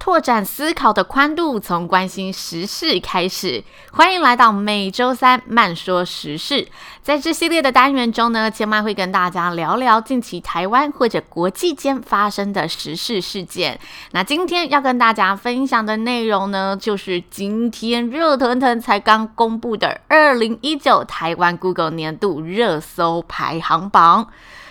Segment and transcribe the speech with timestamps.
[0.00, 3.62] 拓展思考的宽度，从关心时事开始。
[3.92, 6.66] 欢迎来到每周三慢说时事。
[7.02, 13.78] 在这系列的单元中呢，千嫚会跟大家聊聊近期台湾或者国际间发生的时事事件。
[14.12, 24.28] 那今天要跟大家分享的内容呢，就是今天热腾腾才刚公布的二零一九台湾 Google 年度热搜排行榜。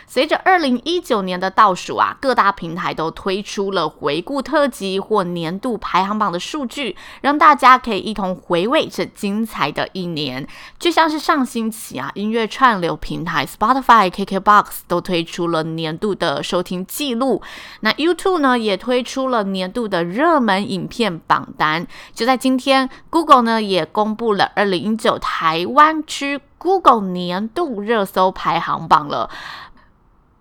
[0.10, 10.48] 随着二零一九年的倒数啊，各大平台都推出了回顾特辑或年度排行榜的数据，让大家可以一同回味这精彩的一年。
[10.80, 17.44] 就像是上星期啊，音乐串流平台 Spotify、KKBox 都推出了年度的收听记录，
[17.82, 21.86] 那 YouTube 呢也推出了年度的热门影片榜单。
[22.16, 29.30] 就在今天，Google 呢也公布了二零一九台湾区 Google 年度热搜排行榜了。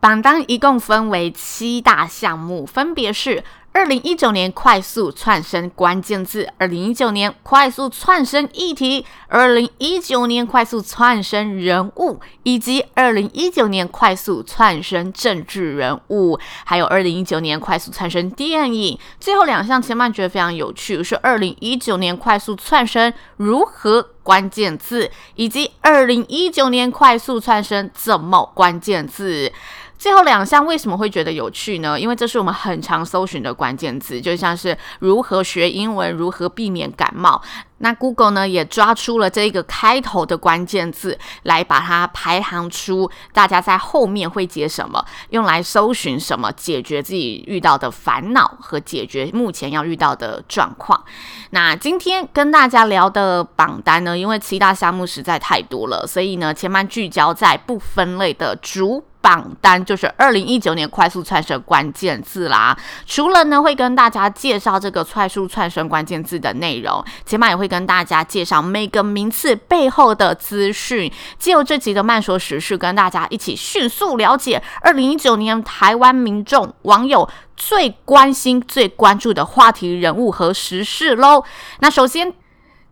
[0.00, 18.96] 榜单一共分为七大项目，分别是二零一九年快速窜升关键字、二零一九年快速窜升议题、二零一九年快速窜升人物，以及二零一九年快速窜升政治人物，还有二零一九年快速窜升电影。
[19.18, 29.52] 最后两项，千嫚觉得非常有趣，是二零一九年快速窜升如何关键字，以及二零一九年快速窜升怎么关键字。
[29.98, 31.98] 最后两项为什么会觉得有趣呢？
[31.98, 37.42] 因为这是我们很常搜寻的关键字，就像是如何学英文、如何避免感冒。
[37.80, 51.04] 那 Google 呢也抓出了这个开头的关键字，来把它排行出大家在后面会接什么，用来搜寻什么，解决自己遇到的烦恼和解决目前要遇到的状况。
[51.50, 59.04] 那今天跟大家聊的榜单呢，因为七大项目实在太多了，所以呢，千嫚聚焦在不分类的主。
[59.28, 62.74] 榜单就是二零一九年快速窜升关键字啦。
[63.04, 71.12] 除了呢，会跟大家介绍这个快速窜升关键字的内容，起码也会跟大家介绍每个名次背后的资讯。
[71.38, 81.44] 借由这集的慢说时事，跟大家一起迅速了解二零一九年台湾民众网友最关心、最关注的话题人物和时事喽。
[81.80, 82.32] 那首先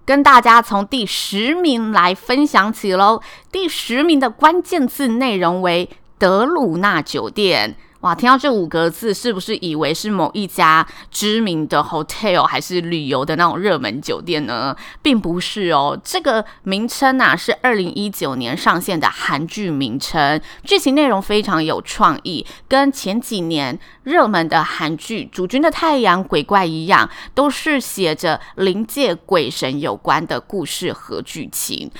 [0.04, 3.22] 跟大家从第十名来分享起喽。
[3.50, 5.88] 第十名的关键字内容为。
[6.18, 8.14] 德鲁纳酒店，哇！
[8.14, 14.74] 听到这五个字，是不是以为是某一家知名的 hotel 还是旅游的那种热门酒店呢？
[15.02, 31.90] 并不是哦，这个名称啊是二零一九年上线的韩剧名称，剧情内容非常有创意，跟前几年热门的韩剧《主君的太阳》鬼怪一样，都是写着灵界鬼神有关的故事和剧情。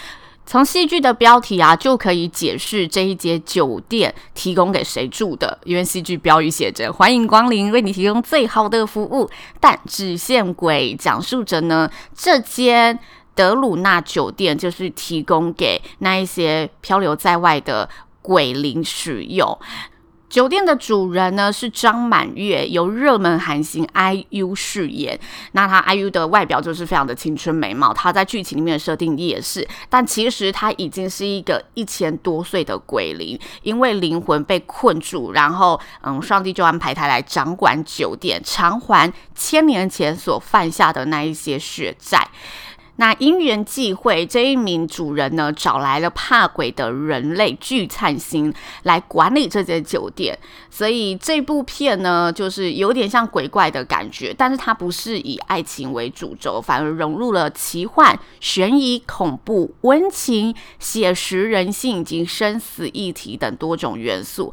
[0.46, 9.28] 从戏剧的标题啊，就可以解释这一间酒店提供给谁住的，因为戏剧标语写着“欢迎光临，为你提供最好的服务”。
[9.60, 12.96] 但只限鬼讲述着呢，这间
[13.34, 17.88] 德鲁纳酒店就是提供给那一些漂流在外的
[18.22, 19.58] 鬼灵使用。
[20.36, 25.18] 酒店的主人呢是张满月，由热门韩星 IU 饰演。
[25.52, 29.66] 那他 IU 的外表就是非常的青春美貌，他在剧情里面的设定也是。
[29.88, 42.28] 但其实他已经是一个一千多岁的鬼灵，因为灵魂被困住，然后嗯，上帝就安排他来掌管酒店，偿还千年前所犯下的那一些血债。
[42.96, 48.52] 那因缘际会，这一名主人呢，找来了怕鬼的人类聚灿星
[48.84, 50.38] 来管理这间酒店，
[50.70, 64.52] 所以这部片呢，就是有点像鬼怪的感觉，但是它不是以爱情为主轴，反而融入了奇幻、悬疑、恐怖、温情、写实、人性以及生死议题等多种元素。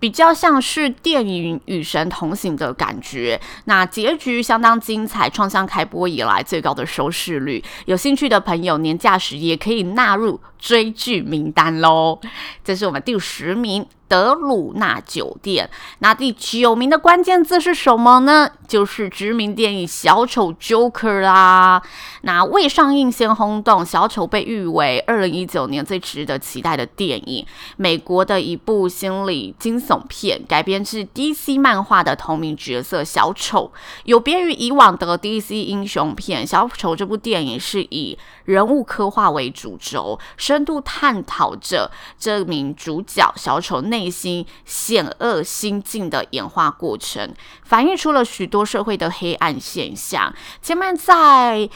[0.00, 7.62] 比较像是电影《与神同行》的感觉，那结局相当精彩，创下开播以来最高的收视率。
[7.84, 12.20] 有兴趣的朋友，年假时也可以纳入追剧名单喽。
[12.62, 13.84] 这是我们第十名。
[14.10, 15.70] 德鲁纳酒店，
[16.00, 18.50] 那第九名的关键字是什么呢？
[18.66, 21.80] 就是知名电影《小丑 Joker》啦。
[22.22, 27.46] 那未上映先轰动，《小丑》被誉为二零一九年最值得期待的电影。
[27.76, 33.70] 美国的一部心理惊悚片，改编自 DC 漫画的同名角色小丑。
[34.06, 40.18] 有别于以往的 DC 英雄片，《小丑》这部电影是以人物刻画为主轴，
[40.50, 44.10] 深度探讨着这名主角小丑内。
[44.10, 47.32] 心险恶心境的演化过程，
[47.62, 50.34] 反映出了许多社会的黑暗现象。
[50.60, 51.70] 前面在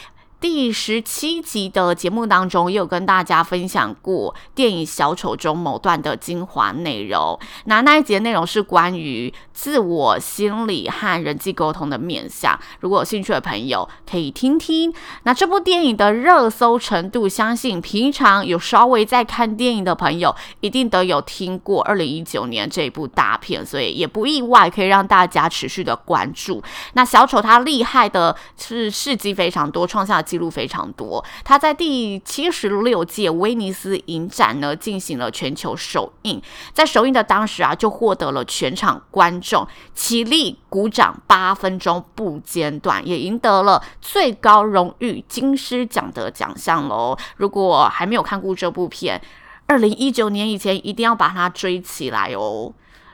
[0.44, 7.40] 第十七集的节目当中，也有跟大家分享过电影《小丑》中某段的精华内容。
[7.64, 12.60] 那那一集的内容是关于自我心理和人际沟通的面向。
[12.80, 14.92] 如果有兴趣的朋友可以听听。
[15.22, 26.62] 那这部电影的热搜程度，相信平常有稍微在看电影的朋友，一定都有听过二零一九年这部大片，所以也不意外，可以让大家持续的关注。
[26.92, 31.24] 那小丑他厉害的是事迹非常多，创下记录非常多。
[31.44, 36.42] 他在第七十六届威尼斯影展呢进行了全球首映，
[36.72, 39.64] 在首映的当时啊，就获得了全场观众
[39.94, 47.16] 起立鼓掌八分钟不间断，也赢得了最高荣誉金狮奖的奖项喽。
[47.36, 49.22] 如果还没有看过这部片，
[49.68, 52.72] 二零一九年以前一定要把它追起来哦。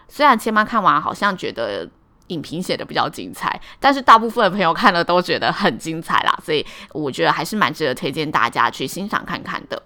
[0.08, 1.90] 虽然千妈看完好像觉得。
[2.30, 9.82] 影评写的比较精彩，但是大部分的朋友看了都觉得很精彩啦，所以我觉得还是蛮值得推荐大家去欣赏看看的。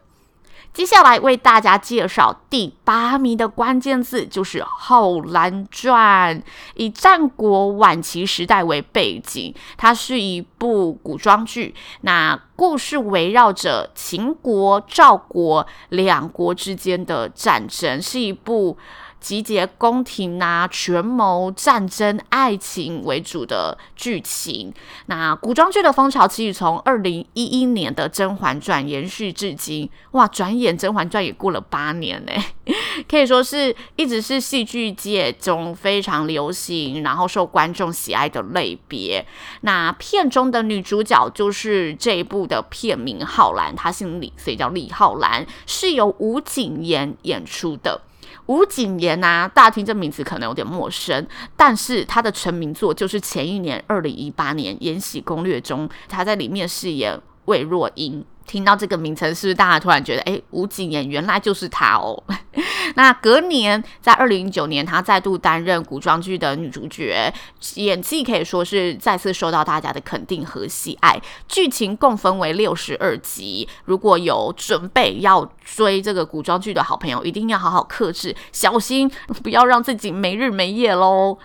[0.72, 6.36] 接下来为大家介绍第八名的关键字就是《后蓝传》，
[6.74, 11.72] 以战国晚期时代为背景，它是一部古装剧。
[12.00, 18.76] 那故事围绕着秦国、赵国两国之间的战争，是一部。
[19.24, 24.70] 集结宫廷啊、权谋、战争、爱情为主的剧情。
[25.06, 32.32] 那古装剧的风潮其实从二零一一年的《甄嬛传》延续至今，哇，转眼《甄嬛传》也过了八年呢，
[33.08, 39.24] 可以说是一直是戏剧界中非常流行，然后受观众喜爱的类别。
[39.62, 48.02] 那片中的女主角就是这一部的片名浩然，她姓李，所以叫李浩然，是由吴谨言演出的。
[48.46, 51.26] 吴谨言呐、啊，大家听这名字可能有点陌生，
[51.56, 58.24] 但是他的成名作就是前一年二零一八年《延禧攻略》中，他在里面饰演魏若英。
[58.46, 62.22] 听到这个名称，是不是大家突然觉得，哎，吴谨言原来就是他哦？
[62.94, 67.32] 那隔年，在二零一九年，他再度担任古装剧的女主角，
[67.76, 71.18] 演技可以说是再次受到大家的肯定和喜爱。
[71.48, 79.10] 剧情共分为六十二集，如果有准备要追这个古装剧的好朋友，一定要好好克制，小心
[79.42, 81.38] 不要让自己没日没夜喽。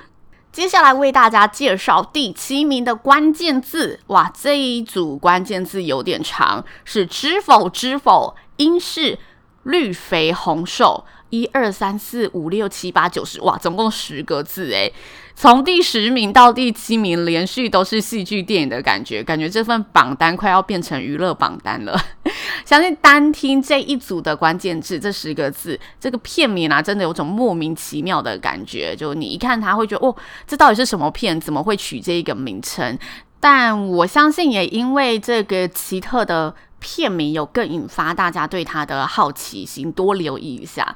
[0.51, 9.19] 接下来为大家介绍第七名的关键字，哇，这一组关键字有点长，是知否知否，应是
[9.63, 11.05] 绿肥红瘦。
[11.29, 14.91] 一二三四五六七八九十，哇，总共十个字诶。
[15.41, 21.97] 从第十名到第七名，连续都是戏剧电影的感觉，感觉这份榜单快要变成娱乐榜单了。
[22.67, 28.93] 相信单听这一组的关键字，这十个字，这个片名啊，真的有种莫名其妙的感觉。
[28.93, 30.13] 就你一看它，会觉得哦，
[30.45, 31.39] 这到底是什么片？
[31.39, 32.99] 怎么会取这一个名称？
[33.39, 36.53] 但我相信，也因为这个奇特的。
[36.79, 40.95] 片名有更引发大家对他的好奇心，多留意一下。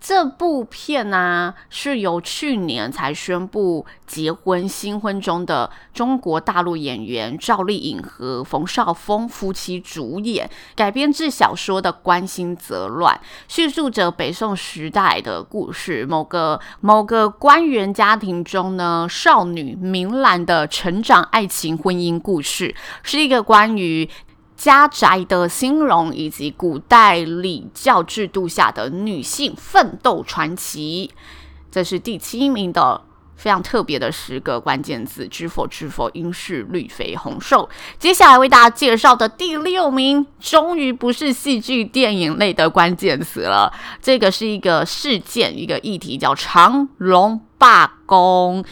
[0.00, 13.14] 这部片呢、是由去年才宣布结婚新婚中的中国大陆演员赵丽颖和冯绍峰夫妻主演，改编自小说的《关心则乱》，
[13.48, 16.04] 叙述着北宋时代的故事。
[16.04, 24.06] 某个某个官员家庭中呢，少女明兰的成长、爱情、婚姻故事，是一个关于。
[24.64, 31.10] 家宅的兴荣以及古代礼教制度下的女性奋斗传奇，
[31.70, 33.02] 这是第七名的
[33.36, 35.28] 非常特别的十个关键字。
[35.28, 37.68] 知否知否，应是绿肥红瘦。
[37.98, 43.70] 接下来为大家介绍的第六名，终于不是戏剧电影类的关键词了。
[44.00, 48.64] 这个是一个事件，一个议题，叫长荣罢工。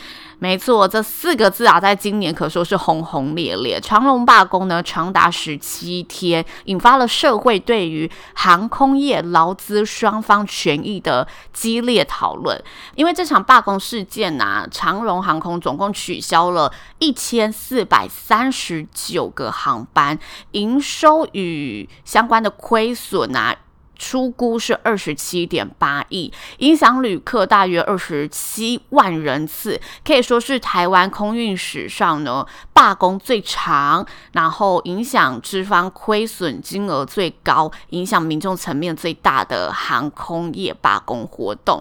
[0.43, 3.81] 没错，这四个字啊，在今年可说是轰轰烈烈。
[3.81, 12.61] 长荣罢工呢，长达十七天，引发了社会对于航空业劳资双方权益的激烈讨论。
[12.97, 20.19] 因为这场罢工事件啊，长荣航空总共取消了一千四百三十九个航班，
[20.51, 23.55] 营收与相关的亏损啊。
[24.03, 41.81] 出估是二十七点八亿，影响旅客大约二十七万人次，可以说是台湾空运史上呢罢工最长，然后影响资方亏损金额最高，影响民众层面最大的航空业罢工活动。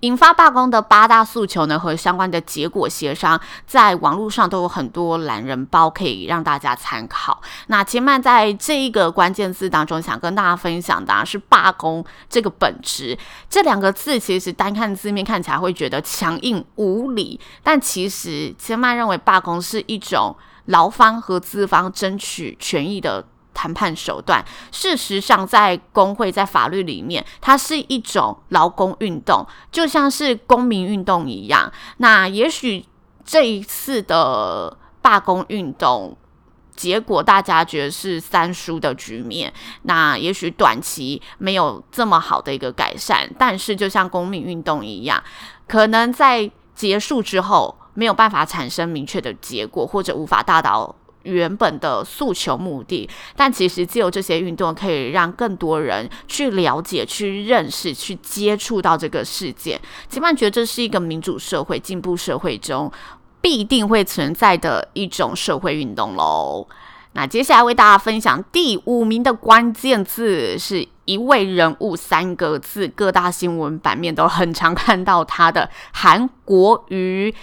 [0.00, 7.40] 引发罢工的八大诉求呢和相关的结果协商，在网络上都有很多懒人包可以让大家参考。
[7.68, 13.16] 那千曼在这一个关键字当中，想跟大家分享的啊是罢工这个本质。
[13.48, 20.34] 这两个字其实单看字面看起来会觉得强硬无理，但其实千曼认为罢工是一种
[20.66, 24.44] 劳方和资方争取权益的谈判手段。
[24.70, 31.70] 事实上，在工会在法律里面，它是一种劳工运动，就像是公民运动一样。
[31.98, 32.84] 那也许
[33.24, 36.16] 这一次的罢工运动。
[36.74, 39.52] 结果大家觉得是三输的局面，
[39.82, 45.22] 那也许短期没有这么好的一个改善，但是就像公民运动一样，
[45.68, 53.08] 可能在结束之后没有办法产生明确的结果，或者无法达到原本的诉求目的。
[53.36, 59.80] 但其实借由这些运动可以让更多人去了解、去认识、去接触到这个世界。
[60.08, 62.90] 千曼觉得这是一个民主社会、进步社会中。
[63.42, 66.66] 必定会存在的一种社会运动喽。
[67.12, 77.34] 那接下来为大家分享第五名的关键字是一位人物三个字，各大新闻版面都很常看到他的韩国瑜，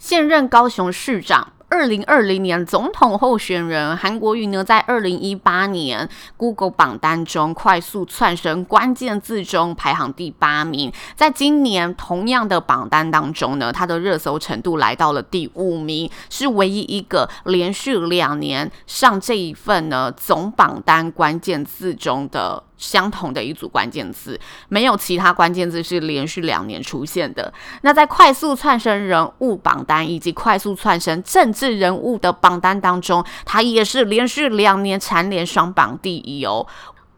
[0.00, 1.52] 现任高雄市长。
[1.74, 22.62] 二零二零年总统候选人韩国瑜呢，在二零一八年 Google 榜单中快速窜升关键字中排行第八名，在今年同样的榜单当中呢，他的热搜程度来到了第五名，是唯一一个连续两年上这一份呢总榜单关键字中的。
[22.76, 24.38] 相同的一组关键字，
[24.68, 27.52] 没有其他关键字是连续两年出现的。
[27.82, 36.66] 那在快速窜升人物榜单以及快速窜升政治人物的榜单当中，他也是连续两年蝉联双榜第一哦。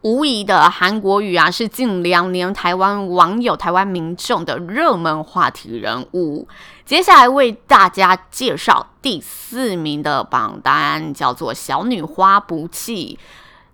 [0.01, 6.47] 无疑的，韩国瑜啊是近两年台湾网友、台湾民众的热门话题人物。
[6.85, 13.17] 接下来为大家介绍第四名的榜单，叫做“小女花不弃”。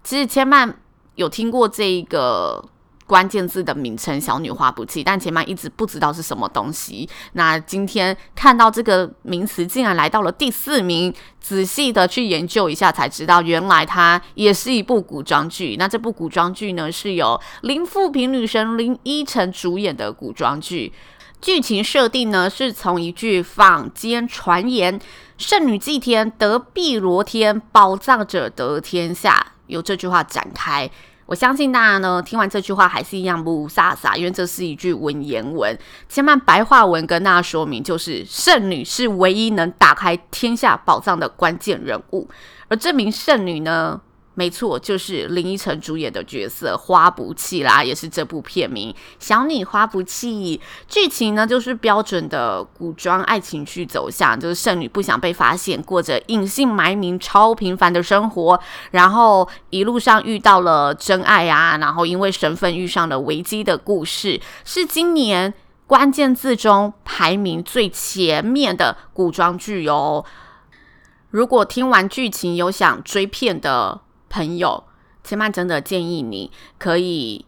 [0.02, 0.76] 其实千万。
[1.16, 2.64] 有听过这一个
[3.06, 7.08] 关键字的名称“小女花不弃”，但千曼一直不知道是什么东西。
[7.34, 15.76] 那今天看到这个名词竟然来到了第四名，仔细的去研究一下才知道，原来它也是一部古装剧。
[15.78, 20.94] 那这部古装剧呢，是由林富平女神林依晨主演的古装剧。
[21.42, 24.98] 剧情设定呢，是从一句坊间传言
[25.38, 29.48] “圣女祭天，得碧螺天，宝藏者得天下”。
[29.68, 30.90] 由这句话展开，
[31.26, 35.78] 我相信大家呢听完这句话还是一样不傻傻，因为这是一句文言文。
[36.10, 42.30] 千曼白话文跟大家说明，就是圣女是唯一能打开天下宝藏的关键人物，
[42.68, 44.02] 而这名圣女呢，
[44.36, 48.94] 没错，就是林依晨主演的角色花不弃啦，也是这部片名。
[49.20, 58.60] 小女花不弃，剧情呢就是标准的古装爱情剧走向，就是圣女不想被发现，过着隐姓埋名、超平凡的生活，
[58.90, 65.54] 然后一路上遇到了真爱啊，然后因为身份遇上了危机的故事，是今年
[65.86, 70.26] 关键字中排名最前面的古装剧哟。
[71.30, 74.02] 如果听完剧情有想追片的，
[74.34, 74.84] 朋友，
[75.24, 77.46] 千曼真的建议你可以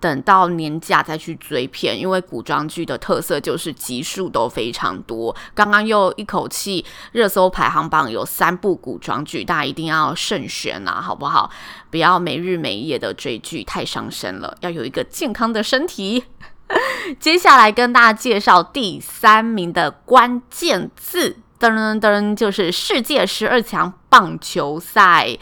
[0.00, 5.36] 等到年假再去追片，因为古装剧的特色就是集数都非常多。
[5.54, 11.50] 刚刚又一口气热搜排行榜有三部古装剧，大家一定要慎选啊，好不好？
[11.90, 14.56] 不要没日没夜的追剧，太伤身了。
[14.62, 16.24] 要有一个健康的身体。
[17.20, 25.38] 接下来跟大家介绍第三名的关键字，噔噔噔，就是世界十二强棒球赛。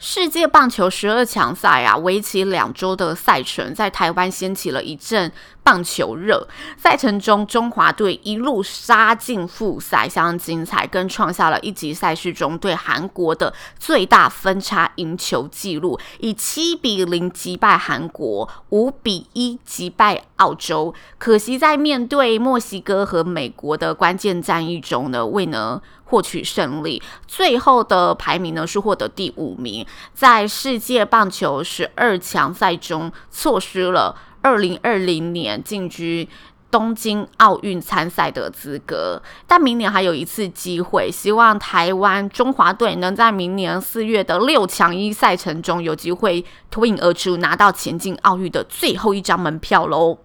[0.00, 5.32] 世界棒球十二强赛啊，为期两周的赛程，在台湾掀起了一阵
[5.64, 6.46] 棒球热。
[6.76, 20.94] 赛程中，中华队一路杀进复赛，相当精彩，更创下了一级赛事中对韩国的最大分差赢球纪录，以七比零击败韩国，五比一击败澳洲。
[21.18, 36.26] 可惜在面对墨西哥和美国的关键战役中呢，未能获取胜利，最后的排名呢是获得第五名，在世界棒球十二强赛中错失了二零二零年进军
[36.70, 50.18] 东京奥运参赛的资格，但明年还有一次机会，希望台湾中华队能在明年四月的六强一赛程中有机会脱颖而出，拿到前进奥运的最后一张门票喽。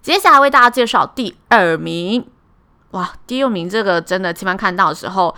[0.00, 2.24] 接下来为大家介绍第二名，
[2.92, 5.34] 哇，第六名这个真的，千万看到的时候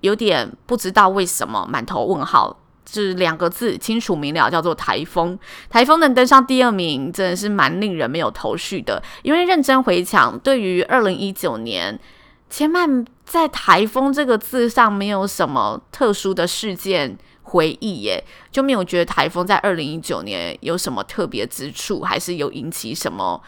[0.00, 2.56] 有点不知道为什么，满头问号。
[2.90, 5.38] 是两个字，清楚明了，叫做台风。
[5.68, 9.02] 台风能登上第二名，真的是蛮令人没有头绪的。
[9.20, 12.00] 因为认真回想，对于二零一九年，
[12.48, 23.38] 千万在台风这个字上没有什么特殊的事件回忆耶，就没有觉得台风在二零一九年有什么特别之处，还是有引起什么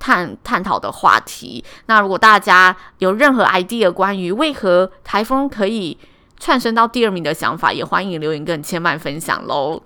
[0.00, 1.64] 探探讨的话题。
[1.86, 5.96] 那如果大家有任何 idea 关于为何台风可以
[6.40, 9.82] 窜升到第二名的想法，也欢迎留言跟千万分享喽。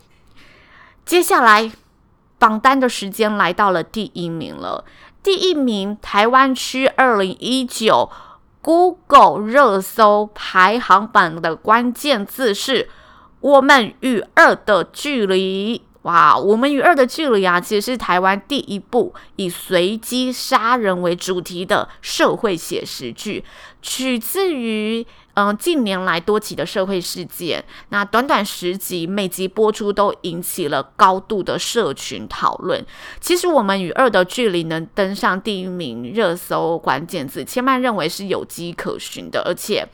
[1.05, 1.71] 接下来
[2.39, 4.85] 榜单的时间来到了第一名了。
[5.23, 8.11] 第一名台湾区二零一九
[8.63, 12.89] Google 热搜排行榜的关键字是
[13.41, 15.83] “我们与恶的距离”。
[16.05, 23.43] 哇，我们与恶的距离啊，其实是台湾第一部以随机杀人为主题的社会写实剧，
[23.81, 27.65] 取自于嗯近年来多起的社会事件。
[27.89, 32.85] 那短短十集，每集播出都引起了高度的社群讨论。
[33.19, 39.89] 其实，我们与恶的距离能登上第一名热搜关键字，千万认为是有迹可循的，而且。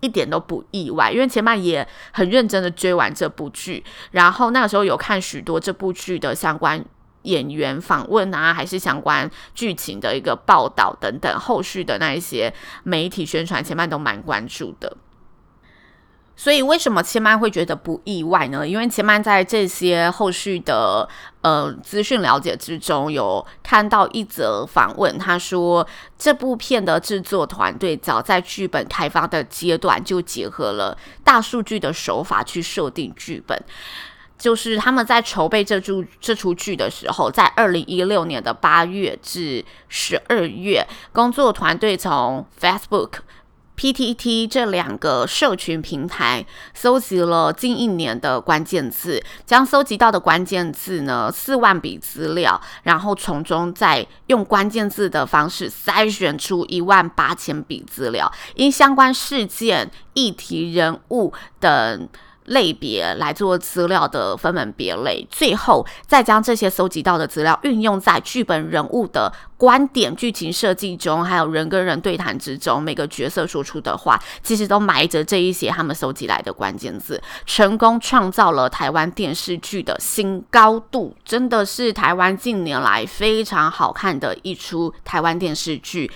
[0.00, 6.84] 一点都不意外，因为前半也很认真的追完这部剧，然后那个时候有看许多这部剧的相关
[7.22, 12.52] 演员访问啊，还是相关剧情的一个报道等等，后续的那一些
[12.82, 14.96] 媒体宣传，前半都蛮关注的。
[16.40, 18.66] 所以为什么千曼会觉得不意外呢？
[18.66, 21.06] 因为千曼在这些后续的
[21.42, 25.86] 呃资讯了解之中，有看到一则访问，他说
[26.18, 33.62] 这部片的制作团队早在剧本开发的阶段就结合了大数据的手法去设定剧本，
[34.38, 43.18] 就是他们在筹备这出这出剧的时候，在二零一六年的八月至十二月，工作团队从 Facebook。
[43.80, 46.44] PTT 这两个社群平台
[46.74, 62.06] 搜集了近一年的关键字，将搜集到的关键字呢，四万笔资料，然后从中再用关键字的方式筛选出一万八千笔资料，因相关事件、议题、人物等。
[62.50, 86.10] 类别来做资料的分门别类，最后再将这些搜集到的资料运用在剧本人物的观点、剧情设计中，还有人跟人对谈之中，每个角色说出的话，其实都埋着这一些他们搜集来的关键字，成功创造了台湾电视剧的新高度，真的是台湾近年来非常好看的一出台湾电视剧，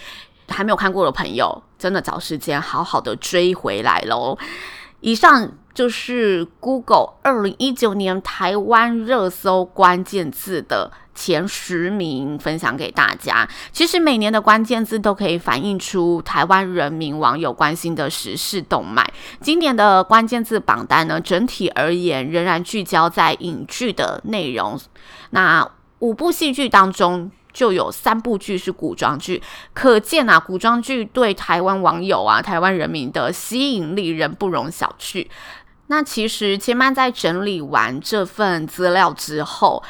[0.49, 4.37] 还没有看过的朋友，真的找时间好好的追回来喽。
[5.01, 5.53] 以上。
[5.75, 13.49] 就是 Google 二零一九年台湾热搜关键字的前十名，分享给大家。
[13.73, 19.05] 其实每年的关键字都可以反映出台湾人民网友关心的时事动脉。
[19.41, 24.81] 今年的关键字榜单呢，整体而言仍然聚焦在影剧的内容。
[25.31, 29.41] 那五部戏剧当中，就有三部剧是古装剧，
[29.73, 35.29] 可见啊，古装剧对台湾网友啊、台湾人民的吸引力仍不容小觑。
[35.89, 39.83] 那其实千曼在整理完这份资料之后，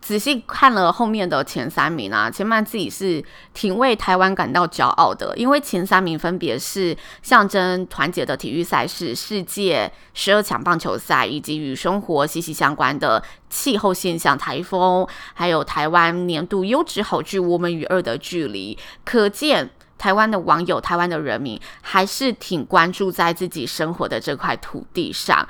[0.00, 19.70] 仔细看了后面的前三名啊，千曼自己是挺为台湾感到骄傲的，因为前三名分别是象征团结的体育赛事——世界十二强棒球赛，以及与生活息息相关的气候现象——台风，还有台湾年度优质好剧《我们与恶的距离》，可见。
[20.02, 25.46] 台湾的网友，台湾的人民还是挺关注在自己生活的这块土地上。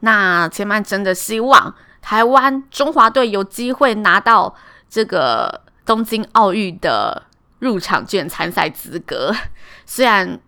[0.00, 4.54] 那千曼真的希望台湾中华队有机会拿到
[4.88, 7.24] 这个东京奥运的
[7.58, 9.30] 入场券、参赛资格。
[9.84, 10.40] 虽然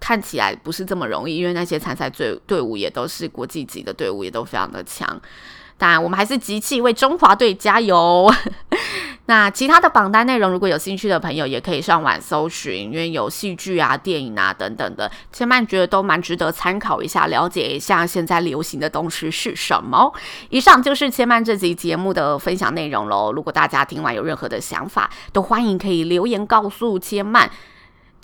[0.00, 5.08] 看起来不是这么容易，因为那些参赛队队伍也都是国际级的队伍，也都非常的强。
[5.78, 8.30] 当然，我们还是集气为中华队加油。
[9.26, 20.12] 那其他的榜单内容，如果有兴趣的朋友，也可以上网搜寻，因为有戏剧啊、电影啊等等的，千曼觉得都蛮值得参考一下，了解一下现在流行的东西是什么。
[20.48, 23.30] 以上就是千曼这集节目的分享内容喽。
[23.30, 27.50] 如果大家听完有任何的想法，都欢迎可以留言告诉千曼。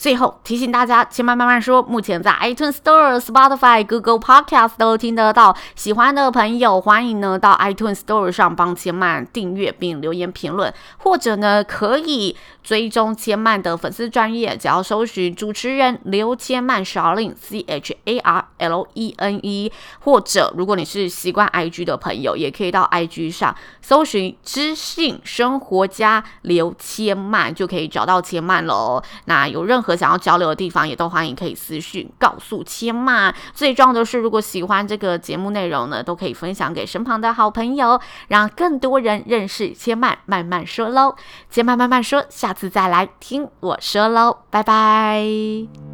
[0.05, 5.57] 最后提醒大家，千嫚慢慢说，目前在 iTunes Store、Spotify、Google Podcast 都听得到。
[5.77, 23.31] 喜欢的朋友，欢迎呢到 iTunes Store 上帮千曼订阅并留言评论，或者呢可以追踪千曼的粉丝专业，只要搜寻主持人刘千曼 Charlene C H A R L E N E，或者如果你是习惯 IG 的朋友，也可以到 IG
[23.31, 29.03] 上搜寻知性生活家刘千曼，就可以找到千曼喽。
[29.25, 33.35] 那有任何想要交流的地方，也都欢迎可以私讯告诉千曼。
[33.53, 41.15] 最重要的是，如果喜欢这个节目内容呢，都可以分享给身旁的好朋友，让更多人认识千曼慢慢说喽。
[41.51, 45.94] 千曼慢慢说，下次再来听我说喽，拜拜。